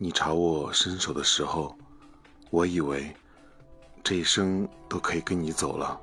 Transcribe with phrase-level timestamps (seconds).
[0.00, 1.76] 你朝我伸手的时候
[2.50, 3.12] 我以为
[4.04, 6.00] 这一生都可以跟你走了。